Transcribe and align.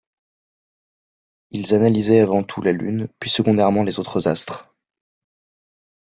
Ils 1.51 1.75
analysaient 1.75 2.21
avant 2.21 2.41
tout 2.41 2.63
la 2.63 2.71
Lune, 2.71 3.07
puis 3.19 3.29
secondairement 3.29 3.83
les 3.83 3.99
autres 3.99 4.27
astres. 4.27 4.73